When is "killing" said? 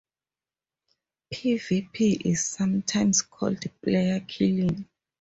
4.21-4.87